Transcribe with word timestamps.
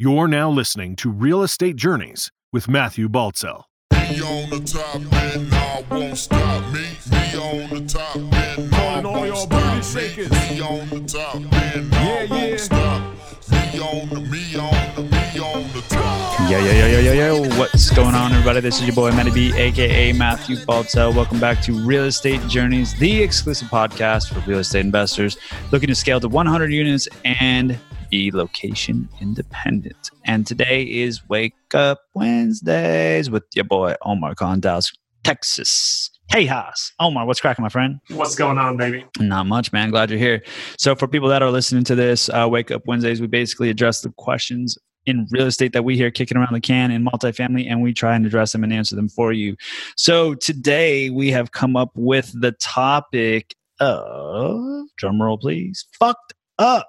You're 0.00 0.28
now 0.28 0.48
listening 0.48 0.94
to 0.96 1.10
Real 1.10 1.42
Estate 1.42 1.74
Journeys 1.74 2.30
with 2.52 2.68
Matthew 2.68 3.08
Baltzell. 3.08 3.64
Me 3.92 4.20
on 4.22 4.48
the 4.50 4.60
top 4.64 4.94
and 4.94 5.52
I 5.52 5.84
won't 5.90 6.16
stop 6.16 6.72
me. 6.72 6.82
Me 7.10 7.34
on 7.36 7.70
the 7.70 7.84
top 7.88 8.14
and 8.16 8.74
I 8.76 9.00
won't 9.02 9.36
stop 9.36 9.94
me. 9.96 10.28
Me 10.28 10.60
on 10.60 10.88
the 10.88 11.00
top 11.08 11.34
and 11.34 11.92
I 11.94 12.04
Yeah, 12.04 12.22
yeah. 12.22 12.30
won't 12.30 12.60
stop. 12.60 13.02
Me 13.50 13.80
on 13.80 14.08
the 14.08 14.20
me 14.20 14.56
on 14.56 14.94
the 14.94 15.02
me 15.02 15.40
on 15.40 15.62
the 15.72 15.84
top. 15.88 16.48
Yo, 16.48 16.58
yo, 16.60 16.72
yo, 16.72 16.86
yo, 16.86 17.00
yo, 17.00 17.12
yo. 17.42 17.58
What's 17.58 17.90
going 17.90 18.14
on, 18.14 18.30
everybody? 18.32 18.60
This 18.60 18.80
is 18.80 18.86
your 18.86 18.94
boy, 18.94 19.10
Matty 19.10 19.32
B, 19.32 19.52
aka 19.56 20.12
Matthew 20.12 20.56
Baltzell. 20.58 21.12
Welcome 21.12 21.40
back 21.40 21.60
to 21.62 21.72
Real 21.72 22.04
Estate 22.04 22.40
Journeys, 22.46 22.94
the 23.00 23.20
exclusive 23.20 23.66
podcast 23.66 24.32
for 24.32 24.38
real 24.48 24.60
estate 24.60 24.84
investors 24.86 25.36
looking 25.72 25.88
to 25.88 25.96
scale 25.96 26.20
to 26.20 26.28
100 26.28 26.72
units 26.72 27.08
and 27.24 27.76
be 28.10 28.30
location 28.30 29.08
independent. 29.20 30.10
And 30.24 30.46
today 30.46 30.82
is 30.82 31.28
Wake 31.28 31.54
Up 31.74 32.00
Wednesdays 32.14 33.30
with 33.30 33.44
your 33.54 33.64
boy, 33.64 33.94
Omar 34.02 34.34
Khan, 34.34 34.60
Dallas, 34.60 34.92
Texas. 35.24 36.10
Hey, 36.30 36.46
Haas. 36.46 36.92
Omar, 37.00 37.26
what's 37.26 37.40
cracking, 37.40 37.62
my 37.62 37.68
friend? 37.68 38.00
What's 38.10 38.34
going 38.34 38.58
on, 38.58 38.76
baby? 38.76 39.04
Not 39.18 39.46
much, 39.46 39.72
man. 39.72 39.90
Glad 39.90 40.10
you're 40.10 40.18
here. 40.18 40.42
So, 40.78 40.94
for 40.94 41.08
people 41.08 41.28
that 41.28 41.42
are 41.42 41.50
listening 41.50 41.84
to 41.84 41.94
this, 41.94 42.28
uh, 42.28 42.46
Wake 42.50 42.70
Up 42.70 42.82
Wednesdays, 42.86 43.20
we 43.20 43.26
basically 43.26 43.70
address 43.70 44.02
the 44.02 44.10
questions 44.18 44.76
in 45.06 45.26
real 45.30 45.46
estate 45.46 45.72
that 45.72 45.84
we 45.84 45.96
hear 45.96 46.10
kicking 46.10 46.36
around 46.36 46.52
the 46.52 46.60
can 46.60 46.90
in 46.90 47.04
multifamily, 47.04 47.66
and 47.66 47.82
we 47.82 47.94
try 47.94 48.14
and 48.14 48.26
address 48.26 48.52
them 48.52 48.62
and 48.62 48.72
answer 48.72 48.94
them 48.94 49.08
for 49.08 49.32
you. 49.32 49.56
So, 49.96 50.34
today 50.34 51.08
we 51.10 51.30
have 51.30 51.52
come 51.52 51.76
up 51.76 51.90
with 51.94 52.30
the 52.38 52.52
topic 52.52 53.54
of, 53.80 54.86
drumroll 55.00 55.40
please, 55.40 55.86
fucked 55.98 56.34
up. 56.58 56.88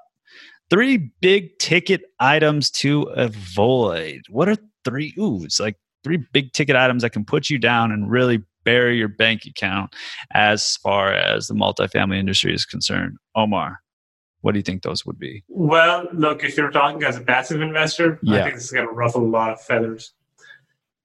Three 0.69 1.11
big 1.21 1.57
ticket 1.57 2.01
items 2.19 2.69
to 2.71 3.03
avoid. 3.15 4.21
What 4.29 4.49
are 4.49 4.57
three? 4.85 5.13
Ooh, 5.17 5.43
it's 5.43 5.59
like 5.59 5.75
three 6.03 6.17
big 6.31 6.53
ticket 6.53 6.75
items 6.75 7.01
that 7.01 7.09
can 7.11 7.25
put 7.25 7.49
you 7.49 7.57
down 7.57 7.91
and 7.91 8.09
really 8.09 8.43
bury 8.63 8.97
your 8.97 9.07
bank 9.07 9.45
account 9.45 9.95
as 10.33 10.77
far 10.77 11.11
as 11.11 11.47
the 11.47 11.55
multifamily 11.55 12.17
industry 12.19 12.53
is 12.53 12.65
concerned. 12.65 13.17
Omar, 13.35 13.79
what 14.41 14.51
do 14.51 14.59
you 14.59 14.63
think 14.63 14.83
those 14.83 15.05
would 15.05 15.17
be? 15.17 15.43
Well, 15.47 16.07
look, 16.13 16.43
if 16.43 16.55
you're 16.55 16.69
talking 16.71 17.03
as 17.03 17.17
a 17.17 17.21
passive 17.21 17.61
investor, 17.61 18.19
Yeah. 18.21 18.39
I 18.39 18.43
think 18.43 18.55
this 18.55 18.65
is 18.65 18.71
going 18.71 18.87
to 18.87 18.93
ruffle 18.93 19.23
a 19.23 19.27
lot 19.27 19.51
of 19.51 19.61
feathers. 19.61 20.13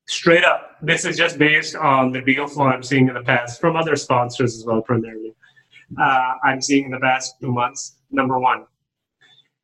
Straight 0.06 0.44
up, 0.44 0.76
this 0.82 1.06
is 1.06 1.16
just 1.16 1.38
based 1.38 1.74
on 1.74 2.12
the 2.12 2.20
deal 2.20 2.46
flow 2.46 2.66
I'm 2.66 2.82
seeing 2.82 3.08
in 3.08 3.14
the 3.14 3.22
past 3.22 3.60
from 3.60 3.76
other 3.76 3.96
sponsors 3.96 4.54
as 4.58 4.64
well, 4.66 4.82
primarily. 4.82 5.34
Uh, 5.98 6.32
I'm 6.44 6.60
seeing 6.60 6.84
in 6.84 6.90
the 6.90 7.00
past 7.00 7.36
two 7.40 7.50
months. 7.50 7.96
Number 8.10 8.38
one, 8.38 8.66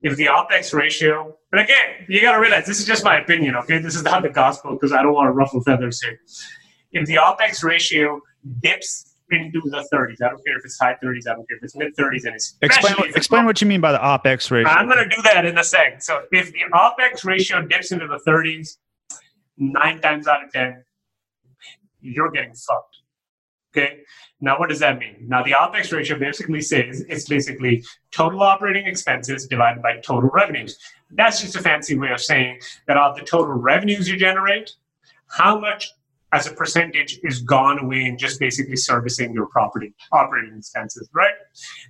if 0.02 0.16
the 0.16 0.26
OPEX 0.26 0.72
ratio, 0.74 1.36
but 1.50 1.60
again, 1.60 2.06
you 2.08 2.20
got 2.22 2.32
to 2.32 2.40
realize 2.40 2.66
this 2.66 2.80
is 2.80 2.86
just 2.86 3.04
my 3.04 3.18
opinion, 3.20 3.54
okay? 3.56 3.78
This 3.78 3.94
is 3.96 4.02
not 4.02 4.22
the 4.22 4.30
gospel 4.30 4.72
because 4.72 4.92
I 4.92 5.02
don't 5.02 5.12
want 5.12 5.26
to 5.28 5.32
ruffle 5.32 5.62
feathers 5.62 6.00
here. 6.02 6.18
If 6.92 7.06
the 7.06 7.16
OPEX 7.16 7.62
ratio 7.62 8.20
dips 8.62 9.14
into 9.30 9.60
the 9.64 9.86
30s, 9.92 10.16
I 10.24 10.30
don't 10.30 10.44
care 10.44 10.56
if 10.58 10.64
it's 10.64 10.78
high 10.78 10.96
30s, 11.04 11.28
I 11.28 11.34
don't 11.34 11.46
care 11.48 11.56
if 11.58 11.62
it's 11.62 11.76
mid 11.76 11.94
30s, 11.96 12.24
and 12.24 12.34
especially 12.34 12.66
Explain, 12.66 12.94
what- 12.96 13.16
explain 13.16 13.44
what 13.44 13.60
you 13.60 13.66
mean 13.66 13.80
by 13.80 13.92
the 13.92 13.98
OPEX 13.98 14.50
ratio. 14.50 14.68
I'm 14.70 14.88
going 14.88 15.08
to 15.08 15.14
do 15.14 15.22
that 15.22 15.44
in 15.44 15.56
a 15.58 15.64
sec. 15.64 16.02
So 16.02 16.22
if 16.32 16.50
the 16.52 16.60
OPEX 16.72 17.24
ratio 17.24 17.62
dips 17.62 17.92
into 17.92 18.06
the 18.08 18.18
30s, 18.26 18.78
nine 19.58 20.00
times 20.00 20.26
out 20.26 20.42
of 20.44 20.50
10, 20.52 20.82
you're 22.00 22.30
getting 22.30 22.54
fucked. 22.54 22.96
Okay. 23.76 24.00
Now, 24.40 24.58
what 24.58 24.70
does 24.70 24.78
that 24.80 24.98
mean? 24.98 25.16
Now, 25.28 25.42
the 25.42 25.52
OPEX 25.52 25.92
ratio 25.92 26.18
basically 26.18 26.62
says 26.62 27.04
it's 27.08 27.28
basically 27.28 27.84
total 28.10 28.42
operating 28.42 28.86
expenses 28.86 29.46
divided 29.46 29.82
by 29.82 29.98
total 29.98 30.30
revenues. 30.30 30.78
That's 31.10 31.40
just 31.40 31.56
a 31.56 31.60
fancy 31.60 31.98
way 31.98 32.10
of 32.10 32.20
saying 32.20 32.60
that 32.86 32.96
of 32.96 33.16
the 33.16 33.22
total 33.22 33.54
revenues 33.54 34.08
you 34.08 34.16
generate, 34.16 34.70
how 35.28 35.58
much 35.58 35.92
as 36.32 36.46
a 36.46 36.52
percentage 36.52 37.18
is 37.24 37.42
gone 37.42 37.78
away 37.80 38.04
in 38.04 38.16
just 38.16 38.38
basically 38.38 38.76
servicing 38.76 39.32
your 39.32 39.46
property 39.46 39.92
operating 40.12 40.56
expenses, 40.56 41.08
right? 41.12 41.34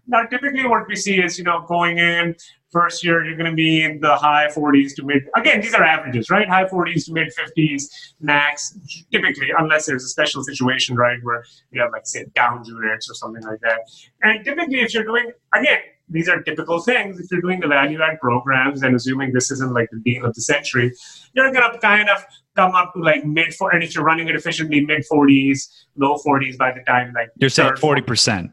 Now, 0.07 0.25
typically, 0.25 0.67
what 0.67 0.89
we 0.89 0.97
see 0.97 1.21
is, 1.21 1.39
you 1.39 1.45
know, 1.45 1.65
going 1.67 1.99
in 1.99 2.35
first 2.71 3.05
year, 3.05 3.25
you're 3.25 3.37
going 3.37 3.51
to 3.51 3.57
be 3.57 3.83
in 3.83 4.01
the 4.01 4.17
high 4.17 4.47
40s 4.49 4.95
to 4.97 5.05
mid. 5.05 5.25
Again, 5.37 5.61
these 5.61 5.75
are 5.75 5.85
averages, 5.85 6.31
right? 6.31 6.49
High 6.49 6.65
40s 6.65 7.07
to 7.07 7.13
mid 7.13 7.33
50s 7.35 7.85
max, 8.21 8.79
typically, 9.13 9.49
unless 9.59 9.87
there's 9.87 10.05
a 10.05 10.09
special 10.09 10.43
situation, 10.43 10.97
right, 10.97 11.19
where 11.23 11.45
you 11.71 11.81
have, 11.81 11.91
like, 11.93 12.07
say, 12.07 12.25
down 12.35 12.65
units 12.65 13.11
or 13.11 13.15
something 13.15 13.43
like 13.43 13.61
that. 13.61 13.81
And 14.23 14.45
typically, 14.45 14.81
if 14.81 14.95
you're 14.95 15.05
doing, 15.05 15.33
again, 15.55 15.81
these 16.11 16.29
are 16.29 16.43
typical 16.43 16.81
things. 16.81 17.19
If 17.21 17.31
you're 17.31 17.41
doing 17.41 17.61
the 17.61 17.69
value 17.69 18.03
add 18.03 18.21
programs 18.21 18.83
and 18.83 18.95
assuming 18.95 19.33
this 19.33 19.51
isn't 19.51 19.73
like 19.73 19.89
the 19.93 20.01
deal 20.01 20.25
of 20.25 20.35
the 20.35 20.43
century, 20.43 20.93
you're 21.35 21.53
going 21.53 21.73
to 21.73 21.79
kind 21.79 22.09
of 22.09 22.25
come 22.57 22.75
up 22.75 22.93
to 22.95 23.01
like 23.01 23.25
mid 23.25 23.49
40s. 23.49 23.75
And 23.75 23.83
if 23.83 23.95
you're 23.95 24.05
running 24.05 24.29
it 24.29 24.35
efficiently, 24.35 24.85
mid 24.85 25.05
40s, 25.11 25.69
low 25.97 26.19
40s 26.19 26.59
by 26.59 26.73
the 26.73 26.81
time 26.87 27.13
like 27.15 27.29
You're 27.37 27.51
saying 27.51 27.73
40%. 27.73 28.53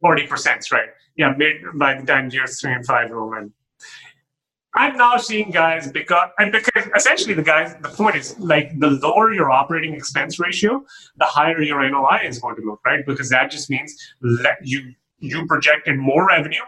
Forty 0.00 0.26
percent, 0.28 0.70
right? 0.70 0.90
Yeah, 1.16 1.34
mid 1.36 1.56
by 1.74 2.00
the 2.00 2.06
time 2.06 2.30
years 2.30 2.60
three 2.60 2.72
and 2.72 2.86
five 2.86 3.10
roll 3.10 3.36
in. 3.36 3.52
I'm 4.74 4.96
now 4.96 5.16
seeing 5.16 5.50
guys 5.50 5.90
because 5.90 6.30
and 6.38 6.52
because 6.52 6.86
essentially 6.94 7.34
the 7.34 7.42
guys 7.42 7.74
the 7.82 7.88
point 7.88 8.14
is 8.14 8.38
like 8.38 8.78
the 8.78 8.90
lower 8.90 9.32
your 9.32 9.50
operating 9.50 9.94
expense 9.94 10.38
ratio, 10.38 10.84
the 11.16 11.24
higher 11.24 11.60
your 11.60 11.88
NOI 11.90 12.20
is 12.24 12.38
going 12.38 12.54
to 12.56 12.62
look, 12.62 12.80
right? 12.84 13.04
Because 13.04 13.28
that 13.30 13.50
just 13.50 13.68
means 13.70 13.92
let 14.22 14.58
you 14.62 14.94
you 15.18 15.46
projected 15.46 15.98
more 15.98 16.28
revenue, 16.28 16.62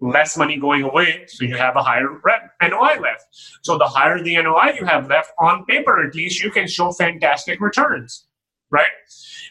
less 0.00 0.36
money 0.36 0.56
going 0.58 0.82
away, 0.82 1.24
so 1.26 1.44
you 1.44 1.56
have 1.56 1.76
a 1.76 1.82
higher 1.82 2.08
rep, 2.24 2.52
NOI 2.62 3.00
left. 3.00 3.26
So 3.62 3.78
the 3.78 3.86
higher 3.86 4.22
the 4.22 4.40
NOI 4.40 4.74
you 4.78 4.84
have 4.84 5.08
left 5.08 5.32
on 5.40 5.64
paper, 5.64 6.06
at 6.06 6.14
least 6.14 6.42
you 6.42 6.50
can 6.50 6.68
show 6.68 6.92
fantastic 6.92 7.60
returns, 7.60 8.26
right? 8.70 8.86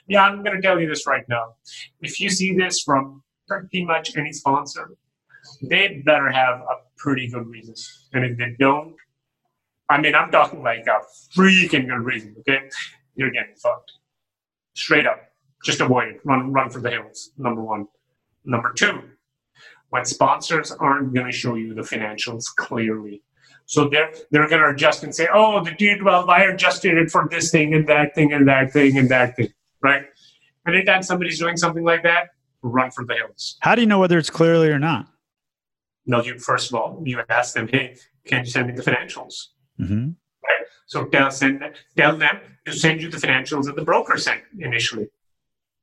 Yeah, 0.08 0.24
I'm 0.24 0.44
going 0.44 0.56
to 0.56 0.62
tell 0.62 0.80
you 0.80 0.88
this 0.88 1.06
right 1.06 1.26
now. 1.28 1.56
If 2.02 2.20
you 2.20 2.30
see 2.30 2.56
this 2.56 2.82
from 2.82 3.24
pretty 3.48 3.84
much 3.84 4.16
any 4.16 4.32
sponsor, 4.32 4.96
they 5.62 6.02
better 6.06 6.30
have 6.30 6.62
a 6.62 6.76
pretty 6.98 7.28
good 7.28 7.48
reason. 7.48 7.76
And 8.14 8.26
if 8.26 8.38
they 8.38 8.56
don't, 8.60 8.96
I 9.90 10.00
mean, 10.00 10.16
I'm 10.16 10.32
talking 10.32 10.64
like 10.64 10.86
a 10.88 11.00
freaking 11.38 11.88
good 11.88 12.04
reason, 12.04 12.36
okay? 12.40 12.70
You're 13.16 13.32
getting 13.32 13.56
fucked. 13.56 13.94
Straight 14.76 15.08
up. 15.08 15.20
Just 15.64 15.82
avoid 15.82 16.10
it. 16.10 16.22
Run, 16.24 16.52
run 16.54 16.70
for 16.70 16.80
the 16.80 16.92
hills, 16.92 17.32
number 17.38 17.62
one. 17.62 17.88
Number 18.46 18.72
two, 18.74 19.02
when 19.90 20.06
sponsors 20.06 20.72
aren't 20.72 21.14
going 21.14 21.26
to 21.26 21.32
show 21.32 21.56
you 21.56 21.74
the 21.74 21.82
financials 21.82 22.46
clearly. 22.56 23.24
So 23.66 23.90
they're 23.90 24.12
they're 24.32 24.48
going 24.48 24.62
to 24.62 24.70
adjust 24.70 25.04
and 25.04 25.14
say, 25.14 25.28
"Oh, 25.34 25.64
the 25.64 25.72
T12, 25.72 26.30
I 26.30 26.46
adjusted 26.46 26.98
it 26.98 27.12
for 27.12 27.28
this 27.30 27.52
thing 27.52 27.74
and 27.74 27.88
that 27.88 28.16
thing 28.16 28.32
and 28.32 28.48
that 28.48 28.72
thing 28.72 28.98
and 28.98 29.10
that 29.10 29.36
thing." 29.36 29.50
Right? 29.82 30.06
Anytime 30.66 31.04
somebody's 31.04 31.40
doing 31.40 31.58
something 31.58 31.84
like 31.84 32.04
that, 32.04 32.30
run 32.62 32.92
for 32.92 33.06
the 33.06 33.16
hills. 33.16 33.58
How 33.62 33.76
do 33.76 33.82
you 33.82 33.88
know 33.88 34.00
whether 34.00 34.18
it's 34.18 34.30
clearly 34.30 34.70
or 34.70 34.80
not? 34.80 35.08
No, 36.06 36.24
you 36.24 36.40
first 36.40 36.70
of 36.70 36.76
all, 36.76 37.02
you 37.06 37.22
ask 37.30 37.54
them, 37.54 37.68
"Hey, 37.68 37.98
can 38.26 38.46
you 38.46 38.52
send 38.52 38.68
me 38.68 38.74
the 38.74 38.84
financials?" 38.84 39.34
hmm 39.78 40.12
So 40.86 41.06
tell 41.06 41.32
send 41.32 41.62
tell 41.98 42.16
them 42.16 42.40
to 42.66 42.72
send 42.74 43.02
you 43.02 43.10
the 43.10 43.18
financials 43.18 43.66
that 43.66 43.76
the 43.76 43.84
broker 43.84 44.18
sent 44.18 44.44
initially. 44.60 45.08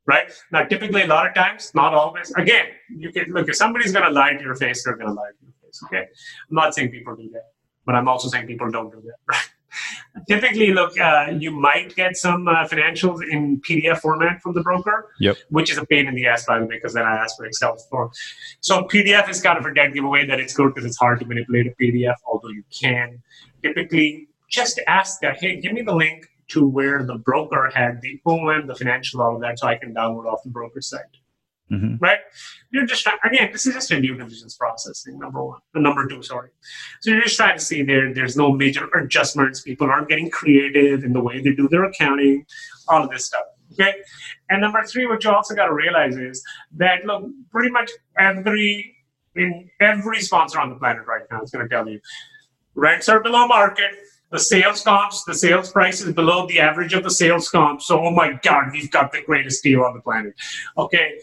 Right 0.06 0.30
now, 0.52 0.64
typically, 0.64 1.02
a 1.02 1.06
lot 1.06 1.26
of 1.26 1.34
times, 1.34 1.72
not 1.74 1.94
always. 1.94 2.30
Again, 2.36 2.66
you 2.94 3.10
can 3.10 3.32
look 3.32 3.48
if 3.48 3.56
somebody's 3.56 3.92
going 3.92 4.04
to 4.04 4.10
lie 4.10 4.34
to 4.34 4.42
your 4.42 4.54
face, 4.54 4.84
they're 4.84 4.96
going 4.96 5.08
to 5.08 5.14
lie 5.14 5.30
to 5.30 5.44
your 5.44 5.54
face. 5.62 5.80
Okay, 5.86 6.02
I'm 6.50 6.54
not 6.54 6.74
saying 6.74 6.90
people 6.90 7.16
do 7.16 7.30
that, 7.32 7.52
but 7.86 7.94
I'm 7.94 8.06
also 8.06 8.28
saying 8.28 8.46
people 8.46 8.70
don't 8.70 8.90
do 8.90 9.02
that. 9.02 9.16
Right? 9.28 9.50
Typically, 10.28 10.72
look, 10.72 10.98
uh, 11.00 11.26
you 11.36 11.50
might 11.50 11.96
get 11.96 12.16
some 12.16 12.46
uh, 12.46 12.66
financials 12.68 13.20
in 13.28 13.60
PDF 13.60 13.98
format 13.98 14.40
from 14.40 14.54
the 14.54 14.62
broker, 14.62 15.10
Yep. 15.18 15.36
which 15.50 15.72
is 15.72 15.78
a 15.78 15.84
pain 15.84 16.06
in 16.06 16.14
the 16.14 16.26
ass, 16.26 16.46
by 16.46 16.60
the 16.60 16.66
way, 16.66 16.76
because 16.76 16.94
then 16.94 17.04
I 17.04 17.16
ask 17.16 17.36
for 17.36 17.44
Excel 17.44 17.76
for. 17.90 18.12
So 18.60 18.84
PDF 18.84 19.28
is 19.28 19.42
kind 19.42 19.58
of 19.58 19.66
a 19.66 19.74
dead 19.74 19.92
giveaway 19.92 20.26
that 20.26 20.38
it's 20.38 20.54
good 20.54 20.72
because 20.72 20.84
it's 20.88 20.96
hard 20.96 21.18
to 21.20 21.26
manipulate 21.26 21.66
a 21.66 21.82
PDF, 21.82 22.14
although 22.24 22.50
you 22.50 22.62
can. 22.72 23.20
Typically, 23.62 24.28
just 24.48 24.80
ask 24.86 25.20
that, 25.20 25.40
hey, 25.40 25.60
give 25.60 25.72
me 25.72 25.82
the 25.82 25.94
link 25.94 26.28
to 26.48 26.66
where 26.66 27.02
the 27.02 27.16
broker 27.16 27.70
had 27.74 28.00
the 28.02 28.20
OM, 28.26 28.66
the 28.66 28.74
financial, 28.74 29.22
all 29.22 29.34
of 29.36 29.40
that, 29.42 29.58
so 29.58 29.66
I 29.66 29.76
can 29.76 29.94
download 29.94 30.26
off 30.26 30.42
the 30.42 30.50
broker 30.50 30.80
site. 30.80 31.02
hmm 31.68 31.96
Right? 32.00 32.18
You're 32.70 32.86
just 32.86 33.02
trying, 33.02 33.18
again, 33.24 33.50
this 33.52 33.66
is 33.66 33.74
just 33.74 33.90
a 33.90 34.00
due 34.00 34.16
diligence 34.16 34.56
processing, 34.56 35.18
number 35.18 35.44
one. 35.44 35.60
Uh, 35.74 35.80
number 35.80 36.06
two, 36.06 36.22
sorry. 36.22 36.50
So 37.00 37.10
you're 37.10 37.22
just 37.22 37.36
trying 37.36 37.56
to 37.58 37.64
see 37.64 37.82
there, 37.82 38.12
there's 38.12 38.36
no 38.36 38.52
major 38.52 38.86
adjustments. 38.94 39.62
People 39.62 39.88
aren't 39.88 40.08
getting 40.08 40.30
creative 40.30 41.04
in 41.04 41.12
the 41.12 41.20
way 41.20 41.40
they 41.40 41.52
do 41.52 41.68
their 41.68 41.84
accounting, 41.84 42.44
all 42.88 43.02
of 43.04 43.10
this 43.10 43.24
stuff. 43.26 43.44
Okay. 43.72 43.94
And 44.50 44.60
number 44.60 44.82
three, 44.84 45.06
what 45.06 45.24
you 45.24 45.30
also 45.30 45.54
got 45.54 45.66
to 45.66 45.74
realize 45.74 46.16
is 46.16 46.44
that, 46.76 47.04
look, 47.04 47.24
pretty 47.50 47.70
much 47.70 47.90
every, 48.18 48.94
in 49.34 49.68
every 49.80 50.20
sponsor 50.20 50.60
on 50.60 50.68
the 50.68 50.76
planet 50.76 51.06
right 51.06 51.22
now 51.30 51.42
is 51.42 51.50
going 51.50 51.66
to 51.66 51.74
tell 51.74 51.88
you 51.88 51.98
rents 52.74 53.08
are 53.08 53.20
below 53.20 53.46
market. 53.46 53.92
The 54.34 54.40
sales 54.40 54.82
comps, 54.82 55.22
the 55.22 55.32
sales 55.32 55.70
price 55.70 56.00
is 56.00 56.12
below 56.12 56.44
the 56.48 56.58
average 56.58 56.92
of 56.92 57.04
the 57.04 57.10
sales 57.10 57.48
comps. 57.48 57.86
So, 57.86 58.04
oh 58.04 58.10
my 58.10 58.32
God, 58.42 58.64
we've 58.72 58.90
got 58.90 59.12
the 59.12 59.22
greatest 59.22 59.62
deal 59.62 59.82
on 59.82 59.94
the 59.94 60.00
planet. 60.00 60.34
Okay, 60.76 61.20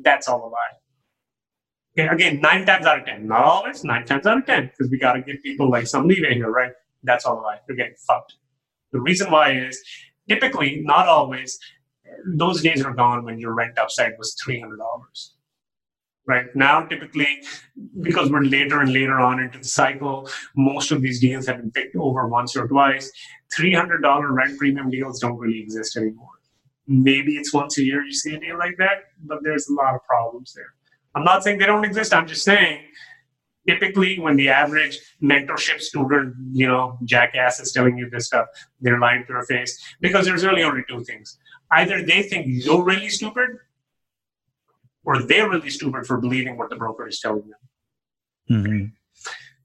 that's 0.00 0.26
all 0.26 0.48
a 0.48 0.50
lie. 0.50 0.74
Okay, 1.96 2.12
again, 2.12 2.40
nine 2.40 2.66
times 2.66 2.84
out 2.84 2.98
of 2.98 3.06
ten, 3.06 3.28
not 3.28 3.44
always, 3.44 3.84
nine 3.84 4.04
times 4.06 4.26
out 4.26 4.38
of 4.38 4.46
ten, 4.46 4.66
because 4.66 4.90
we 4.90 4.98
got 4.98 5.12
to 5.12 5.22
give 5.22 5.40
people 5.44 5.70
like 5.70 5.86
some 5.86 6.08
leeway 6.08 6.34
here, 6.34 6.50
right? 6.50 6.72
That's 7.04 7.24
all 7.24 7.38
a 7.38 7.42
lie. 7.42 7.58
You're 7.68 7.76
getting 7.76 7.94
fucked. 8.08 8.34
The 8.90 8.98
reason 8.98 9.30
why 9.30 9.52
is 9.52 9.80
typically, 10.28 10.82
not 10.84 11.06
always, 11.06 11.60
those 12.26 12.60
days 12.60 12.84
are 12.84 12.92
gone 12.92 13.24
when 13.24 13.38
your 13.38 13.54
rent 13.54 13.78
upside 13.78 14.18
was 14.18 14.34
three 14.44 14.58
hundred 14.58 14.78
dollars. 14.78 15.34
Right 16.24 16.46
now, 16.54 16.86
typically, 16.86 17.42
because 18.00 18.30
we're 18.30 18.44
later 18.44 18.80
and 18.80 18.92
later 18.92 19.18
on 19.18 19.40
into 19.40 19.58
the 19.58 19.64
cycle, 19.64 20.28
most 20.54 20.92
of 20.92 21.02
these 21.02 21.20
deals 21.20 21.46
have 21.46 21.56
been 21.56 21.72
picked 21.72 21.96
over 21.96 22.28
once 22.28 22.56
or 22.56 22.68
twice. 22.68 23.10
Three 23.54 23.74
hundred 23.74 24.02
dollar 24.02 24.32
rent 24.32 24.56
premium 24.56 24.88
deals 24.88 25.18
don't 25.18 25.36
really 25.36 25.60
exist 25.60 25.96
anymore. 25.96 26.30
Maybe 26.86 27.36
it's 27.36 27.52
once 27.52 27.76
a 27.78 27.82
year 27.82 28.02
you 28.04 28.12
see 28.12 28.34
a 28.34 28.40
deal 28.40 28.56
like 28.56 28.76
that, 28.78 29.04
but 29.24 29.38
there's 29.42 29.68
a 29.68 29.74
lot 29.74 29.96
of 29.96 30.04
problems 30.04 30.52
there. 30.54 30.72
I'm 31.14 31.24
not 31.24 31.42
saying 31.42 31.58
they 31.58 31.66
don't 31.66 31.84
exist. 31.84 32.14
I'm 32.14 32.26
just 32.26 32.44
saying 32.44 32.80
typically 33.68 34.18
when 34.18 34.36
the 34.36 34.48
average 34.48 34.98
mentorship 35.22 35.80
student, 35.80 36.34
you 36.52 36.66
know, 36.66 36.98
jackass 37.04 37.60
is 37.60 37.72
telling 37.72 37.96
you 37.96 38.08
this 38.10 38.26
stuff, 38.26 38.46
they're 38.80 38.98
lying 38.98 39.24
to 39.26 39.32
your 39.32 39.44
face 39.44 39.78
because 40.00 40.26
there's 40.26 40.44
really 40.44 40.62
only 40.62 40.84
two 40.88 41.02
things. 41.04 41.38
Either 41.70 42.02
they 42.02 42.22
think 42.22 42.46
you're 42.48 42.84
really 42.84 43.08
stupid 43.08 43.50
or 45.04 45.22
they're 45.22 45.48
really 45.48 45.70
stupid 45.70 46.06
for 46.06 46.18
believing 46.18 46.56
what 46.56 46.70
the 46.70 46.76
broker 46.76 47.06
is 47.06 47.20
telling 47.20 47.48
them. 47.48 47.60
Mm-hmm. 48.50 48.86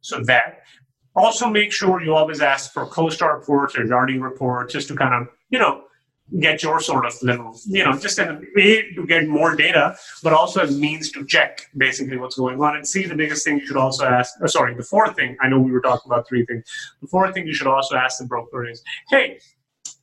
So 0.01 0.23
that. 0.23 0.61
Also 1.15 1.49
make 1.49 1.71
sure 1.71 1.99
you 1.99 2.13
always 2.13 2.41
ask 2.41 2.71
for 2.71 2.85
CoStar 2.85 3.39
reports 3.39 3.75
or 3.75 3.83
Yardi 3.85 4.21
reports 4.21 4.73
just 4.73 4.87
to 4.89 4.95
kind 4.95 5.15
of, 5.15 5.27
you 5.49 5.57
know, 5.57 5.85
get 6.39 6.61
your 6.61 6.79
sort 6.79 7.07
of 7.07 7.13
little, 7.23 7.59
you 7.65 7.83
know, 7.83 7.97
just 7.97 8.19
a 8.19 8.39
way 8.55 8.91
to 8.93 9.07
get 9.07 9.27
more 9.27 9.55
data, 9.55 9.97
but 10.21 10.31
also 10.31 10.61
a 10.61 10.67
means 10.67 11.11
to 11.13 11.25
check 11.25 11.65
basically 11.75 12.17
what's 12.17 12.35
going 12.35 12.61
on 12.61 12.75
and 12.75 12.87
see 12.87 13.07
the 13.07 13.15
biggest 13.15 13.43
thing 13.43 13.57
you 13.57 13.65
should 13.65 13.77
also 13.77 14.05
ask. 14.05 14.35
Oh, 14.43 14.45
sorry, 14.45 14.75
the 14.75 14.83
fourth 14.83 15.15
thing, 15.15 15.35
I 15.41 15.47
know 15.47 15.57
we 15.59 15.71
were 15.71 15.81
talking 15.81 16.11
about 16.11 16.27
three 16.27 16.45
things. 16.45 16.69
The 17.01 17.07
fourth 17.07 17.33
thing 17.33 17.47
you 17.47 17.53
should 17.53 17.65
also 17.65 17.95
ask 17.95 18.19
the 18.19 18.25
broker 18.25 18.69
is, 18.69 18.83
hey, 19.09 19.39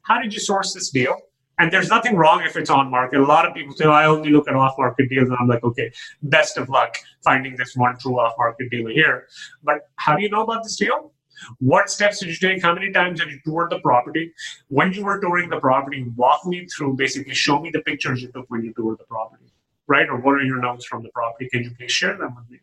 how 0.03 0.21
did 0.21 0.35
you 0.35 0.41
source 0.41 0.75
this 0.75 0.91
deal? 0.91 1.17
And 1.59 1.73
there's 1.73 1.89
nothing 1.89 2.17
wrong 2.17 2.43
if 2.43 2.57
it's 2.57 2.71
on 2.71 2.91
market. 2.91 3.21
A 3.21 3.25
lot 3.25 3.47
of 3.47 3.55
people 3.55 3.75
say, 3.75 3.85
oh, 3.85 3.93
I 3.93 4.07
only 4.07 4.31
look 4.31 4.49
at 4.49 4.57
off 4.57 4.75
market 4.77 5.09
deals. 5.09 5.29
And 5.29 5.37
I'm 5.39 5.47
like, 5.47 5.63
okay, 5.63 5.93
best 6.23 6.57
of 6.57 6.69
luck 6.69 6.97
finding 7.23 7.57
this 7.57 7.77
one 7.77 7.97
true 7.99 8.19
off 8.19 8.35
market 8.39 8.71
deal 8.71 8.89
here. 8.89 9.29
But 9.63 9.89
how 9.97 10.17
do 10.17 10.23
you 10.23 10.31
know 10.31 10.43
about 10.43 10.65
this 10.65 10.77
deal? 10.77 11.13
What 11.59 11.91
steps 11.91 12.21
did 12.21 12.29
you 12.29 12.37
take? 12.37 12.63
How 12.63 12.75
many 12.75 12.91
times 12.91 13.21
did 13.21 13.31
you 13.31 13.41
tour 13.45 13.69
the 13.71 13.79
property? 13.81 14.33
When 14.69 14.93
you 14.93 15.05
were 15.05 15.21
touring 15.21 15.49
the 15.49 15.59
property, 15.59 16.05
walk 16.17 16.47
me 16.47 16.67
through, 16.67 16.95
basically 16.95 17.35
show 17.35 17.61
me 17.61 17.71
the 17.71 17.81
pictures 17.81 18.23
you 18.23 18.31
took 18.33 18.47
when 18.49 18.63
you 18.63 18.73
toured 18.75 18.99
the 18.99 19.05
property, 19.05 19.45
right? 19.87 20.09
Or 20.09 20.17
what 20.17 20.33
are 20.33 20.43
your 20.43 20.61
notes 20.61 20.85
from 20.85 21.03
the 21.03 21.11
property? 21.11 21.49
Can 21.51 21.65
you 21.65 21.71
please 21.77 21.93
share 21.93 22.17
them 22.17 22.35
with 22.37 22.51
me? 22.51 22.59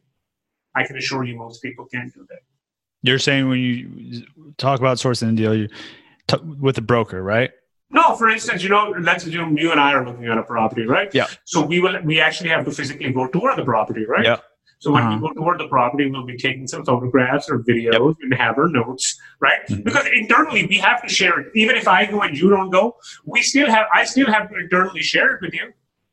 I 0.76 0.86
can 0.86 0.98
assure 0.98 1.24
you 1.24 1.38
most 1.38 1.62
people 1.62 1.86
can't 1.86 2.14
do 2.14 2.26
that. 2.30 2.40
You're 3.04 3.20
saying 3.20 3.50
when 3.50 3.60
you 3.60 4.26
talk 4.58 4.80
about 4.80 4.98
sourcing 4.98 5.34
a 5.34 5.36
deal, 5.36 5.56
you 5.56 5.68
t- 6.28 6.38
with 6.60 6.78
a 6.78 6.82
broker, 6.82 7.22
right? 7.22 7.52
No, 7.92 8.16
for 8.16 8.30
instance, 8.30 8.64
you 8.64 8.70
know, 8.70 8.94
let's 9.02 9.26
assume 9.26 9.58
you 9.58 9.72
and 9.72 9.80
I 9.80 9.92
are 9.94 10.06
looking 10.06 10.26
at 10.26 10.38
a 10.38 10.44
property, 10.44 10.86
right? 10.86 11.14
Yeah. 11.14 11.28
So 11.46 11.62
we 11.66 11.80
will 11.82 12.00
we 12.04 12.20
actually 12.22 12.50
have 12.50 12.64
to 12.66 12.72
physically 12.72 13.12
go 13.12 13.28
tour 13.28 13.54
the 13.56 13.66
property, 13.66 14.06
right? 14.06 14.26
Yeah. 14.26 14.38
So 14.80 14.92
when 14.92 15.04
Uh-huh. 15.04 15.16
we 15.22 15.28
go 15.28 15.34
toward 15.34 15.60
the 15.60 15.68
property, 15.68 16.10
we'll 16.10 16.26
be 16.26 16.38
taking 16.38 16.66
some 16.68 16.84
photographs 16.84 17.50
or 17.52 17.60
videos 17.60 18.16
and 18.22 18.34
have 18.34 18.58
our 18.58 18.68
notes, 18.68 19.20
right? 19.40 19.62
Mhm. 19.70 19.84
Because 19.84 20.06
internally 20.22 20.66
we 20.66 20.78
have 20.78 21.02
to 21.04 21.10
share 21.10 21.40
it. 21.42 21.48
Even 21.54 21.76
if 21.76 21.88
I 21.88 22.06
go 22.06 22.22
and 22.22 22.36
you 22.38 22.50
don't 22.50 22.72
go, 22.72 22.96
we 23.26 23.42
still 23.42 23.70
have 23.70 23.86
I 23.94 24.06
still 24.06 24.28
have 24.36 24.50
to 24.50 24.56
internally 24.58 25.04
share 25.04 25.30
it 25.36 25.42
with 25.42 25.54
you. 25.54 25.68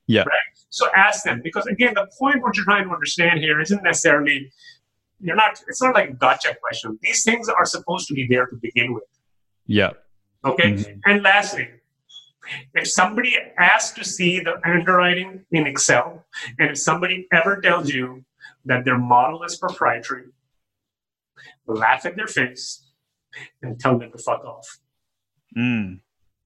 Yeah. 0.06 0.22
Right. 0.34 0.48
So 0.70 0.84
ask 0.94 1.24
them 1.24 1.40
because 1.42 1.66
again, 1.66 1.94
the 1.94 2.06
point 2.18 2.42
what 2.42 2.56
you're 2.56 2.64
trying 2.72 2.84
to 2.88 2.92
understand 2.98 3.40
here 3.40 3.58
isn't 3.60 3.82
necessarily 3.82 4.50
you're 5.20 5.36
not. 5.36 5.52
It's 5.66 5.82
not 5.82 5.94
like 5.94 6.10
a 6.10 6.12
gotcha 6.12 6.54
question. 6.62 6.98
These 7.02 7.24
things 7.24 7.48
are 7.48 7.64
supposed 7.64 8.06
to 8.08 8.14
be 8.14 8.26
there 8.32 8.46
to 8.46 8.56
begin 8.56 8.92
with. 8.94 9.04
Yeah. 9.66 9.92
Okay. 10.44 10.72
Mhm. 10.72 11.00
And 11.04 11.22
lastly, 11.22 11.68
if 12.74 12.88
somebody 12.88 13.36
asks 13.58 13.94
to 13.98 14.04
see 14.04 14.40
the 14.40 14.60
underwriting 14.66 15.44
in 15.50 15.66
Excel, 15.66 16.26
and 16.58 16.70
if 16.70 16.78
somebody 16.78 17.26
ever 17.32 17.60
tells 17.60 17.90
you 17.90 18.24
that 18.64 18.84
their 18.84 18.98
model 18.98 19.42
is 19.44 19.56
proprietary, 19.56 20.28
laugh 21.66 22.06
at 22.06 22.16
their 22.16 22.26
face 22.26 22.86
and 23.62 23.78
tell 23.78 23.98
them 23.98 24.10
to 24.12 24.18
fuck 24.18 24.44
off. 24.44 24.78
Mm. 25.56 26.00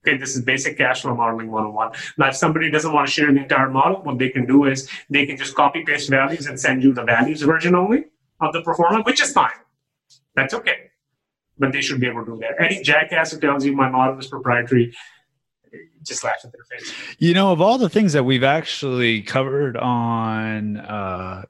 Okay, 0.05 0.17
this 0.17 0.35
is 0.35 0.43
basic 0.43 0.77
cash 0.77 1.03
flow 1.03 1.15
modeling 1.15 1.51
101. 1.51 1.93
Now, 2.19 2.29
if 2.29 2.35
somebody 2.35 2.71
doesn't 2.71 2.93
want 2.93 3.07
to 3.07 3.13
share 3.13 3.33
the 3.33 3.41
entire 3.41 3.71
model, 3.71 4.03
what 4.03 4.19
they 4.19 4.31
can 4.31 4.47
do 4.47 4.65
is 4.65 4.91
they 5.09 5.27
can 5.27 5.37
just 5.37 5.55
copy 5.55 5.85
paste 5.85 6.11
values 6.11 6.47
and 6.47 6.59
send 6.59 6.83
you 6.83 6.93
the 6.93 7.05
values 7.05 7.43
version 7.43 7.77
only 7.77 8.07
of 8.41 8.53
the 8.53 8.63
performance, 8.63 9.07
which 9.07 9.23
is 9.23 9.33
fine. 9.33 9.53
That's 10.35 10.55
okay. 10.55 10.91
But 11.63 11.71
they 11.71 11.81
should 11.81 12.01
be 12.01 12.09
able 12.09 12.25
to 12.25 12.33
do 12.33 12.39
that. 12.41 12.61
Any 12.61 12.83
jackass 12.83 13.31
who 13.31 13.39
tells 13.39 13.65
you 13.65 13.73
my 13.73 13.89
model 13.89 14.19
is 14.19 14.27
proprietary, 14.27 14.93
just 16.03 16.25
laugh 16.25 16.41
at 16.43 16.51
their 16.51 16.65
face. 16.65 16.93
You 17.19 17.35
know, 17.35 17.53
of 17.53 17.61
all 17.61 17.79
the 17.79 17.89
things 17.89 18.15
that 18.15 18.25
we've 18.25 18.43
actually 18.43 19.23
covered 19.23 19.77
on, 19.77 20.79
uh, 20.79 21.45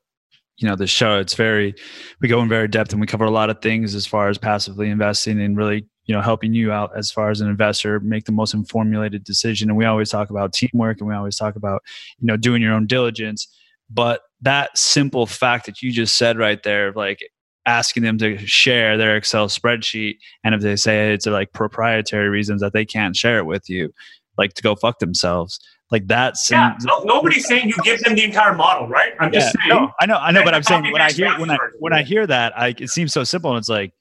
you 0.59 0.69
know, 0.69 0.77
the 0.77 0.87
show, 0.87 1.19
it's 1.19 1.33
very, 1.35 1.75
we 2.21 2.29
go 2.29 2.43
in 2.43 2.49
very 2.51 2.69
depth 2.69 2.93
and 2.93 3.01
we 3.01 3.07
cover 3.07 3.25
a 3.25 3.31
lot 3.31 3.49
of 3.49 3.63
things 3.63 3.95
as 3.95 4.05
far 4.07 4.29
as 4.29 4.37
passively 4.37 4.91
investing 4.91 5.41
and 5.41 5.57
really, 5.57 5.87
you 6.05 6.15
know, 6.15 6.21
helping 6.21 6.53
you 6.53 6.71
out 6.71 6.91
as 6.95 7.11
far 7.11 7.31
as 7.31 7.41
an 7.41 7.49
investor 7.49 7.99
make 8.01 8.27
the 8.27 8.33
most 8.33 8.55
formulated 8.69 9.25
decision. 9.25 9.71
And 9.71 9.79
we 9.79 9.87
always 9.87 10.11
talk 10.11 10.29
about 10.29 10.53
teamwork 10.53 11.01
and 11.01 11.09
we 11.09 11.15
always 11.15 11.37
talk 11.37 11.57
about, 11.57 11.81
you 12.19 12.27
know, 12.27 12.37
doing 12.37 12.61
your 12.61 12.75
own 12.75 12.87
diligence. 12.87 13.49
But 13.89 14.21
that 14.43 14.77
simple 14.77 15.25
fact 15.25 15.65
that 15.65 15.81
you 15.81 15.91
just 15.91 16.17
said 16.17 16.37
right 16.37 16.63
there, 16.63 16.93
like 16.93 17.21
asking 17.67 18.03
them 18.03 18.19
to 18.19 18.39
share 18.39 18.97
their 18.97 19.17
Excel 19.17 19.49
spreadsheet, 19.49 20.19
and 20.45 20.55
if 20.55 20.61
they 20.61 20.77
say 20.77 21.13
it's 21.13 21.27
like 21.27 21.53
proprietary 21.53 22.29
reasons 22.29 22.61
that 22.61 22.73
they 22.73 22.85
can't 22.85 23.17
share 23.17 23.39
it 23.39 23.47
with 23.47 23.69
you, 23.71 23.93
like 24.39 24.55
to 24.55 24.63
go 24.63 24.75
fuck 24.75 24.99
themselves. 24.99 25.61
Like 25.91 26.07
that 26.07 26.37
Yeah, 26.51 26.75
no, 26.85 27.01
nobody's 27.05 27.47
saying 27.47 27.69
you 27.69 27.75
give 27.85 28.01
them 28.01 28.15
the 28.15 28.25
entire 28.25 28.55
model, 28.55 28.89
right? 28.89 29.13
I'm 29.21 29.33
yeah, 29.33 29.41
just 29.41 29.57
saying. 29.61 29.69
no, 29.69 29.91
I 30.01 30.07
know, 30.07 30.17
I 30.17 30.31
know, 30.33 30.43
but 30.43 30.55
I'm 30.55 30.63
saying 30.63 30.91
when 30.91 31.03
I 31.03 31.13
hear 31.13 31.39
when 31.39 31.51
I 31.51 31.59
when 31.81 31.93
I 31.93 32.03
hear 32.03 32.27
that, 32.27 32.59
I 32.59 32.69
it 32.79 32.89
seems 32.89 33.13
so 33.13 33.25
simple. 33.25 33.51
And 33.51 33.59
it's 33.59 33.69
like, 33.69 33.93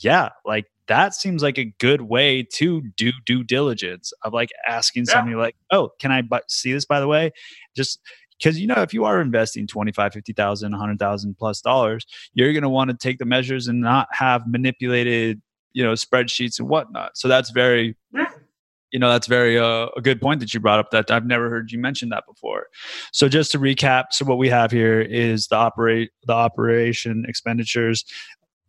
yeah, 0.00 0.30
like 0.46 0.64
that 0.88 1.14
seems 1.14 1.42
like 1.42 1.58
a 1.58 1.66
good 1.78 2.00
way 2.02 2.42
to 2.54 2.82
do 2.96 3.12
due 3.26 3.44
diligence 3.44 4.12
of 4.22 4.32
like 4.32 4.48
asking 4.66 5.04
Yeah. 5.06 5.14
somebody 5.14 5.36
like, 5.36 5.54
oh, 5.70 5.90
can 6.00 6.10
I 6.12 6.22
bu- 6.22 6.38
see 6.48 6.72
this 6.72 6.86
by 6.86 6.98
the 7.00 7.08
way? 7.08 7.30
Just 7.76 8.00
because 8.38 8.58
you 8.58 8.66
know 8.66 8.82
if 8.82 8.92
you 8.92 9.04
are 9.04 9.20
investing 9.20 9.66
25 9.66 10.12
50000 10.12 10.72
100000 10.72 11.38
plus 11.38 11.60
dollars 11.60 12.06
you're 12.34 12.52
going 12.52 12.62
to 12.62 12.68
want 12.68 12.90
to 12.90 12.96
take 12.96 13.18
the 13.18 13.24
measures 13.24 13.68
and 13.68 13.80
not 13.80 14.08
have 14.12 14.42
manipulated 14.46 15.40
you 15.74 15.84
know 15.84 15.92
spreadsheets 15.92 16.58
and 16.58 16.68
whatnot. 16.68 17.18
So 17.18 17.28
that's 17.28 17.50
very 17.50 17.96
you 18.92 19.00
know 19.00 19.10
that's 19.10 19.26
very 19.26 19.58
uh, 19.58 19.88
a 19.96 20.00
good 20.00 20.20
point 20.20 20.40
that 20.40 20.54
you 20.54 20.60
brought 20.60 20.78
up 20.78 20.92
that 20.92 21.10
i've 21.10 21.26
never 21.26 21.50
heard 21.50 21.70
you 21.70 21.78
mention 21.78 22.08
that 22.08 22.24
before. 22.26 22.68
So 23.12 23.28
just 23.28 23.52
to 23.52 23.58
recap 23.58 24.04
so 24.12 24.24
what 24.24 24.38
we 24.38 24.48
have 24.48 24.70
here 24.70 25.00
is 25.00 25.48
the 25.48 25.56
operate 25.56 26.10
the 26.26 26.32
operation 26.32 27.26
expenditures 27.28 28.04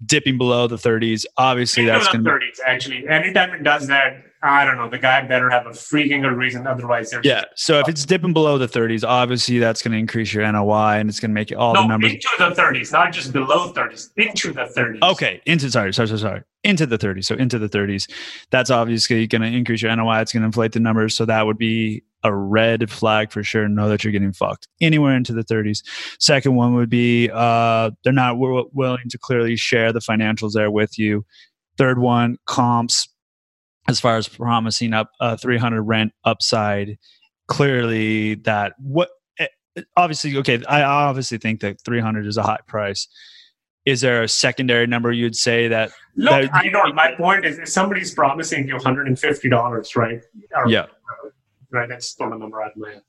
dipping 0.05 0.37
below 0.37 0.67
the 0.67 0.75
30s 0.75 1.25
obviously 1.37 1.85
that's 1.85 2.07
going 2.07 2.23
to 2.25 2.31
30s, 2.31 2.59
actually. 2.65 3.07
Anytime 3.07 3.51
it 3.51 3.63
does 3.63 3.87
that, 3.87 4.25
I 4.45 4.65
don't 4.65 4.77
know. 4.77 4.89
The 4.89 4.99
guy 4.99 5.21
better 5.27 5.49
have 5.49 5.65
a 5.65 5.71
freaking 5.71 6.21
good 6.21 6.37
reason. 6.37 6.67
Otherwise, 6.67 7.11
there's 7.11 7.25
yeah 7.25 7.43
so 7.55 7.79
if 7.79 7.87
it's 7.87 8.05
dipping 8.05 8.33
below 8.33 8.57
the 8.57 8.67
30s 8.67 9.03
obviously 9.07 9.59
that's 9.59 9.81
going 9.81 9.91
to 9.91 9.97
increase 9.97 10.33
your 10.33 10.49
noi 10.51 10.97
and 10.97 11.09
it's 11.09 11.19
going 11.19 11.31
to 11.31 11.33
make 11.33 11.51
all 11.57 11.73
no 11.73 11.81
the 11.81 11.87
numbers 11.87 12.13
into 12.13 12.27
the 12.37 12.49
30s, 12.51 12.91
not 12.91 13.11
just 13.11 13.33
below 13.33 13.71
30s. 13.71 14.09
Into 14.17 14.51
the 14.51 14.65
30s. 14.65 15.11
Okay, 15.11 15.41
into 15.45 15.69
sorry, 15.71 15.93
sorry, 15.93 16.07
sorry, 16.07 16.19
sorry, 16.19 16.41
into 16.63 16.85
the 16.85 16.97
30s. 16.97 17.25
So 17.25 17.35
into 17.35 17.59
the 17.59 17.69
30s, 17.69 18.09
that's 18.51 18.69
obviously 18.69 19.27
going 19.27 19.41
to 19.41 19.47
increase 19.47 19.81
your 19.81 19.95
NOI. 19.95 20.21
It's 20.21 20.33
going 20.33 20.41
to 20.41 20.47
inflate 20.47 20.73
the 20.73 20.79
numbers. 20.79 21.15
So 21.15 21.25
that 21.25 21.45
would 21.45 21.57
be 21.57 22.03
a 22.23 22.33
red 22.33 22.89
flag 22.89 23.31
for 23.31 23.43
sure. 23.43 23.67
Know 23.67 23.89
that 23.89 24.03
you're 24.03 24.11
getting 24.11 24.33
fucked 24.33 24.67
anywhere 24.81 25.15
into 25.15 25.33
the 25.33 25.43
30s. 25.43 25.83
Second 26.19 26.55
one 26.55 26.75
would 26.75 26.89
be 26.89 27.29
uh, 27.33 27.91
they're 28.03 28.13
not 28.13 28.33
w- 28.33 28.69
willing 28.73 29.09
to 29.09 29.17
clearly 29.17 29.55
share 29.55 29.93
the 29.93 29.99
financials 29.99 30.53
there 30.53 30.71
with 30.71 30.97
you. 30.97 31.25
Third 31.77 31.99
one, 31.99 32.37
comps, 32.45 33.09
as 33.87 33.99
far 33.99 34.17
as 34.17 34.27
promising 34.27 34.93
up 34.93 35.11
uh, 35.19 35.37
300 35.37 35.81
rent 35.81 36.11
upside. 36.23 36.97
Clearly, 37.47 38.35
that 38.35 38.73
what 38.79 39.09
eh, 39.39 39.47
obviously 39.95 40.35
okay. 40.37 40.63
I 40.65 40.81
obviously 40.81 41.37
think 41.37 41.59
that 41.61 41.79
300 41.81 42.25
is 42.25 42.37
a 42.37 42.43
high 42.43 42.59
price 42.67 43.07
is 43.85 44.01
there 44.01 44.23
a 44.23 44.27
secondary 44.27 44.87
number 44.87 45.11
you'd 45.11 45.35
say 45.35 45.67
that 45.67 45.91
Look, 46.15 46.31
that- 46.31 46.49
I 46.55 46.67
know. 46.69 46.91
My 46.93 47.13
point 47.15 47.45
is, 47.45 47.59
if 47.59 47.69
somebody's 47.69 48.13
promising 48.15 48.67
you 48.67 48.75
$150, 48.77 49.95
right? 49.95 50.21
Or- 50.55 50.67
yeah 50.67 50.87
Right, 51.71 51.89
that's 51.89 52.07
still 52.07 52.31
a 52.33 52.37
number 52.37 52.61
out 52.63 52.71
of 52.71 52.77
my 52.77 52.91
head. 52.93 53.01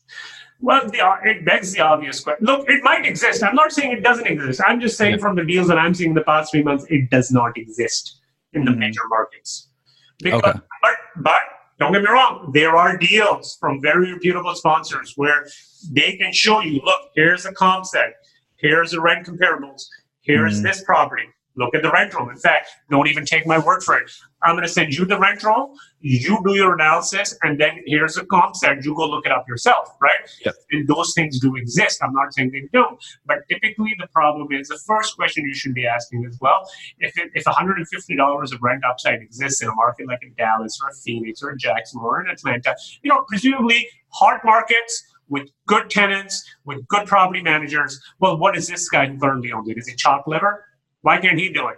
Well, 0.60 0.86
the, 0.88 0.98
it 1.24 1.44
begs 1.44 1.72
the 1.72 1.80
obvious 1.80 2.20
question. 2.20 2.44
Look, 2.46 2.68
it 2.68 2.82
might 2.82 3.06
exist. 3.06 3.42
I'm 3.44 3.54
not 3.54 3.70
saying 3.72 3.92
it 3.92 4.02
doesn't 4.02 4.26
exist. 4.26 4.60
I'm 4.66 4.80
just 4.80 4.96
saying 4.98 5.12
Yeah. 5.12 5.20
from 5.20 5.36
the 5.36 5.44
deals 5.44 5.68
that 5.68 5.78
I'm 5.78 5.94
seeing 5.94 6.10
in 6.10 6.14
the 6.14 6.22
past 6.24 6.50
three 6.50 6.62
months, 6.62 6.84
it 6.90 7.08
does 7.10 7.30
not 7.30 7.56
exist 7.56 8.20
in 8.54 8.64
the 8.64 8.72
Mhm. 8.72 8.78
major 8.78 9.02
markets. 9.08 9.68
Because, 10.18 10.42
Okay. 10.42 10.58
but, 10.82 10.96
but 11.16 11.40
don't 11.78 11.92
get 11.92 12.02
me 12.02 12.08
wrong, 12.08 12.50
there 12.54 12.76
are 12.76 12.96
deals 12.96 13.56
from 13.60 13.80
very 13.80 14.12
reputable 14.12 14.54
sponsors 14.54 15.12
where 15.16 15.46
they 15.92 16.16
can 16.16 16.32
show 16.32 16.60
you, 16.60 16.80
look, 16.84 17.10
here's 17.14 17.44
a 17.46 17.52
comp 17.52 17.84
set. 17.86 18.14
Here's 18.56 18.92
the 18.92 19.00
rent 19.00 19.26
comparables. 19.26 19.82
Here's 20.22 20.60
Mhm. 20.60 20.62
this 20.64 20.82
property. 20.84 21.28
Look 21.56 21.74
at 21.74 21.82
the 21.82 21.90
rental. 21.90 22.28
In 22.30 22.36
fact, 22.36 22.68
don't 22.90 23.08
even 23.08 23.24
take 23.24 23.46
my 23.46 23.58
word 23.58 23.82
for 23.82 23.96
it. 23.98 24.10
I'm 24.46 24.54
going 24.54 24.64
to 24.64 24.72
send 24.72 24.94
you 24.94 25.04
the 25.04 25.18
rent 25.18 25.42
roll. 25.42 25.74
You 26.00 26.38
do 26.44 26.54
your 26.54 26.74
analysis, 26.74 27.36
and 27.42 27.60
then 27.60 27.82
here's 27.84 28.16
a 28.16 28.24
comp 28.24 28.54
set. 28.54 28.84
You 28.84 28.94
go 28.94 29.08
look 29.08 29.26
it 29.26 29.32
up 29.32 29.48
yourself, 29.48 29.88
right? 30.00 30.20
Yep. 30.44 30.54
And 30.70 30.88
those 30.88 31.12
things 31.14 31.40
do 31.40 31.56
exist. 31.56 32.00
I'm 32.02 32.12
not 32.12 32.32
saying 32.32 32.52
they 32.52 32.68
don't, 32.72 33.02
but 33.26 33.38
typically 33.48 33.94
the 33.98 34.06
problem 34.08 34.48
is 34.52 34.68
the 34.68 34.78
first 34.86 35.16
question 35.16 35.44
you 35.44 35.54
should 35.54 35.74
be 35.74 35.86
asking 35.86 36.24
as 36.26 36.38
well. 36.40 36.68
If 37.00 37.18
it, 37.18 37.30
if 37.34 37.44
$150 37.44 38.52
of 38.52 38.62
rent 38.62 38.84
upside 38.88 39.20
exists 39.20 39.62
in 39.62 39.68
a 39.68 39.74
market 39.74 40.06
like 40.06 40.22
in 40.22 40.32
Dallas 40.34 40.78
or 40.82 40.92
Phoenix 41.04 41.42
or 41.42 41.54
Jacksonville 41.56 42.06
or 42.06 42.20
in 42.20 42.30
Atlanta, 42.30 42.76
you 43.02 43.10
know, 43.10 43.24
presumably 43.28 43.88
hard 44.10 44.40
markets 44.44 45.04
with 45.28 45.50
good 45.66 45.90
tenants, 45.90 46.44
with 46.64 46.86
good 46.86 47.06
property 47.06 47.42
managers. 47.42 48.00
Well, 48.20 48.38
what 48.38 48.56
is 48.56 48.68
this 48.68 48.88
guy 48.88 49.06
who 49.06 49.18
currently 49.18 49.50
owns 49.52 49.68
it? 49.68 49.78
Is 49.78 49.88
he 49.88 49.96
chopped 49.96 50.28
liver? 50.28 50.64
Why 51.02 51.18
can't 51.18 51.38
he 51.38 51.48
do 51.48 51.68
it? 51.68 51.76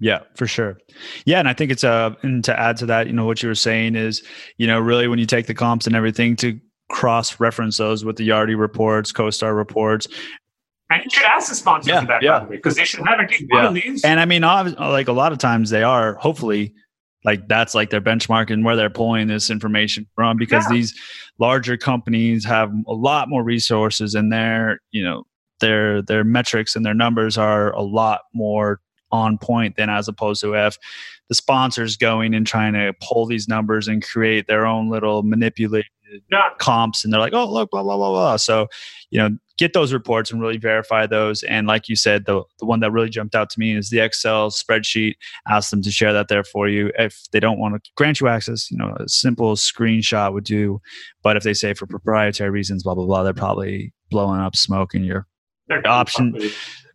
Yeah, 0.00 0.20
for 0.34 0.46
sure. 0.46 0.78
Yeah, 1.26 1.38
and 1.38 1.48
I 1.48 1.52
think 1.52 1.70
it's 1.70 1.84
uh 1.84 2.14
and 2.22 2.42
to 2.44 2.58
add 2.58 2.76
to 2.78 2.86
that, 2.86 3.06
you 3.06 3.12
know, 3.12 3.26
what 3.26 3.42
you 3.42 3.48
were 3.48 3.54
saying 3.54 3.96
is, 3.96 4.22
you 4.56 4.66
know, 4.66 4.80
really 4.80 5.06
when 5.08 5.18
you 5.18 5.26
take 5.26 5.46
the 5.46 5.54
comps 5.54 5.86
and 5.86 5.94
everything 5.94 6.36
to 6.36 6.58
cross 6.90 7.38
reference 7.38 7.76
those 7.76 8.04
with 8.04 8.16
the 8.16 8.28
Yardi 8.28 8.58
reports, 8.58 9.12
CoStar 9.12 9.54
reports. 9.56 10.08
And 10.90 11.04
you 11.04 11.10
should 11.10 11.24
ask 11.26 11.48
the 11.48 11.54
sponsors 11.54 11.88
Yeah, 11.88 12.00
for 12.00 12.06
that, 12.08 12.22
yeah. 12.22 12.38
by 12.40 12.44
the 12.46 12.50
way, 12.50 12.56
because 12.56 12.74
they 12.76 12.84
should 12.84 13.06
have 13.06 13.20
at 13.20 13.30
least 13.30 13.44
one 13.48 13.62
Yeah. 13.62 13.68
of 13.68 13.74
these. 13.74 14.04
And 14.04 14.18
I 14.18 14.24
mean, 14.24 14.42
like 14.42 15.06
a 15.08 15.12
lot 15.12 15.30
of 15.32 15.38
times 15.38 15.70
they 15.70 15.82
are 15.84 16.14
hopefully 16.14 16.72
like 17.24 17.46
that's 17.48 17.74
like 17.74 17.90
their 17.90 18.00
benchmark 18.00 18.50
and 18.50 18.64
where 18.64 18.74
they're 18.76 18.88
pulling 18.90 19.28
this 19.28 19.50
information 19.50 20.06
from 20.14 20.38
because 20.38 20.64
Yeah. 20.64 20.76
these 20.76 20.94
larger 21.38 21.76
companies 21.76 22.44
have 22.46 22.72
a 22.88 22.94
lot 22.94 23.28
more 23.28 23.44
resources 23.44 24.14
and 24.14 24.32
their, 24.32 24.80
you 24.90 25.04
know, 25.04 25.24
their 25.60 26.00
their 26.00 26.24
metrics 26.24 26.74
and 26.74 26.84
their 26.86 26.94
numbers 26.94 27.36
are 27.36 27.70
a 27.72 27.82
lot 27.82 28.22
more 28.32 28.80
on 29.12 29.38
point 29.38 29.76
than 29.76 29.90
as 29.90 30.08
opposed 30.08 30.40
to 30.42 30.54
if 30.54 30.78
the 31.28 31.34
sponsors 31.34 31.96
going 31.96 32.34
and 32.34 32.46
trying 32.46 32.72
to 32.72 32.92
pull 33.00 33.26
these 33.26 33.48
numbers 33.48 33.86
and 33.88 34.02
create 34.02 34.46
their 34.46 34.66
own 34.66 34.90
little 34.90 35.22
manipulated 35.22 35.86
yeah. 36.30 36.50
comps 36.58 37.04
and 37.04 37.12
they're 37.12 37.20
like, 37.20 37.32
oh, 37.32 37.50
look, 37.50 37.70
blah, 37.70 37.82
blah, 37.82 37.96
blah, 37.96 38.10
blah. 38.10 38.36
So, 38.36 38.66
you 39.10 39.18
know, 39.18 39.36
get 39.56 39.72
those 39.72 39.92
reports 39.92 40.30
and 40.30 40.40
really 40.40 40.56
verify 40.56 41.06
those. 41.06 41.42
And 41.44 41.66
like 41.66 41.88
you 41.88 41.94
said, 41.94 42.24
the, 42.24 42.42
the 42.58 42.66
one 42.66 42.80
that 42.80 42.90
really 42.90 43.10
jumped 43.10 43.34
out 43.34 43.50
to 43.50 43.60
me 43.60 43.76
is 43.76 43.90
the 43.90 44.00
Excel 44.00 44.50
spreadsheet. 44.50 45.14
Ask 45.48 45.70
them 45.70 45.82
to 45.82 45.90
share 45.90 46.12
that 46.12 46.28
there 46.28 46.44
for 46.44 46.68
you. 46.68 46.90
If 46.98 47.26
they 47.30 47.40
don't 47.40 47.58
want 47.58 47.82
to 47.82 47.90
grant 47.96 48.20
you 48.20 48.28
access, 48.28 48.70
you 48.70 48.76
know, 48.76 48.96
a 48.98 49.08
simple 49.08 49.54
screenshot 49.54 50.32
would 50.32 50.44
do. 50.44 50.80
But 51.22 51.36
if 51.36 51.42
they 51.42 51.54
say 51.54 51.74
for 51.74 51.86
proprietary 51.86 52.50
reasons, 52.50 52.82
blah, 52.82 52.94
blah, 52.94 53.06
blah, 53.06 53.22
they're 53.22 53.34
probably 53.34 53.92
blowing 54.10 54.40
up 54.40 54.56
smoke 54.56 54.94
in 54.94 55.04
your 55.04 55.26
They're 55.68 55.86
option- 55.86 56.36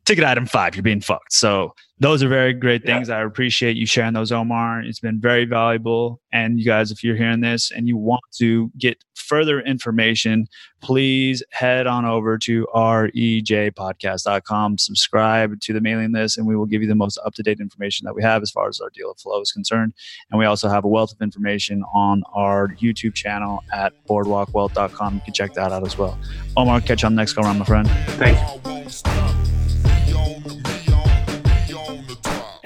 ticket 0.05 0.23
item 0.23 0.45
five, 0.45 0.75
you're 0.75 0.83
being 0.83 1.01
fucked. 1.01 1.33
So 1.33 1.73
those 1.99 2.21
are 2.21 2.27
very 2.27 2.53
great 2.53 2.81
Yeah. 2.85 2.95
things. 2.95 3.09
I 3.09 3.21
appreciate 3.21 3.77
you 3.77 3.85
sharing 3.85 4.13
those, 4.13 4.31
Omar. 4.31 4.81
It's 4.81 4.99
been 4.99 5.19
very 5.19 5.45
valuable. 5.45 6.21
And 6.33 6.59
you 6.59 6.65
guys, 6.65 6.91
if 6.91 7.03
you're 7.03 7.15
hearing 7.15 7.39
this 7.39 7.71
and 7.71 7.87
you 7.87 7.95
want 7.97 8.21
to 8.37 8.69
get 8.77 8.97
further 9.15 9.61
information, 9.61 10.47
please 10.81 11.41
head 11.51 11.87
on 11.87 12.05
over 12.05 12.37
to 12.39 12.67
rejpodcast.com, 12.75 14.77
subscribe 14.77 15.59
to 15.61 15.73
the 15.73 15.81
mailing 15.81 16.11
list, 16.11 16.37
and 16.37 16.45
we 16.45 16.55
will 16.55 16.65
give 16.65 16.81
you 16.81 16.87
the 16.87 16.95
most 16.95 17.17
up 17.25 17.33
to 17.35 17.43
date 17.43 17.59
information 17.59 18.05
that 18.05 18.13
we 18.13 18.21
have 18.21 18.41
as 18.41 18.51
far 18.51 18.67
as 18.67 18.79
our 18.81 18.89
deal 18.93 19.09
of 19.11 19.19
flow 19.19 19.41
is 19.41 19.51
concerned. 19.51 19.93
And 20.29 20.39
we 20.39 20.45
also 20.45 20.67
have 20.69 20.83
a 20.83 20.87
wealth 20.89 21.13
of 21.13 21.21
information 21.21 21.83
on 21.93 22.23
our 22.33 22.69
YouTube 22.81 23.13
channel 23.15 23.63
at 23.73 23.93
boardwalkwealth.com. 24.07 25.15
You 25.15 25.21
can 25.21 25.33
check 25.33 25.53
that 25.53 25.71
out 25.71 25.85
as 25.85 25.97
well. 25.97 26.17
Omar, 26.57 26.81
catch 26.81 27.03
you 27.03 27.07
on 27.07 27.15
the 27.15 27.21
next 27.21 27.33
go 27.33 27.41
round, 27.43 27.59
my 27.59 27.65
friend. 27.65 27.89
Thank 28.19 29.44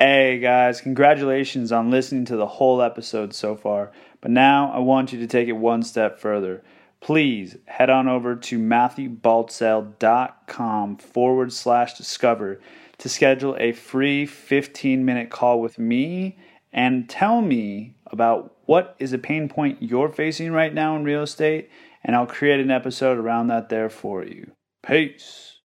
Hey 0.01 0.39
guys, 0.39 0.79
congratulations 0.79 1.73
on 1.73 1.91
listening 1.91 2.23
to 2.23 2.37
the 2.37 2.47
whole 2.47 2.81
episode 2.81 3.33
so 3.33 3.57
far. 3.57 3.91
But 4.21 4.31
now 4.31 4.71
I 4.71 4.79
want 4.79 5.11
you 5.11 5.19
to 5.19 5.27
take 5.27 5.49
it 5.49 5.57
one 5.57 5.83
step 5.83 6.21
further. 6.21 6.63
Please 7.01 7.57
head 7.65 7.89
on 7.89 8.07
over 8.07 8.33
to 8.33 8.57
matthewbaltzell.com 8.57 10.97
forward 10.99 11.51
slash 11.51 11.95
discover 11.95 12.61
to 12.97 13.09
schedule 13.09 13.57
a 13.59 13.73
free 13.73 14.25
15 14.25 15.03
minute 15.03 15.29
call 15.29 15.59
with 15.59 15.77
me 15.77 16.37
and 16.71 17.09
tell 17.09 17.41
me 17.41 17.95
about 18.07 18.55
what 18.67 18.95
is 18.99 19.11
a 19.11 19.17
pain 19.17 19.49
point 19.49 19.83
you're 19.83 20.07
facing 20.07 20.53
right 20.53 20.73
now 20.73 20.95
in 20.95 21.03
real 21.03 21.23
estate, 21.23 21.69
and 22.05 22.15
I'll 22.15 22.25
create 22.25 22.61
an 22.61 22.71
episode 22.71 23.17
around 23.17 23.47
that 23.47 23.67
there 23.67 23.89
for 23.89 24.23
you. 24.23 24.53
Peace. 24.81 25.48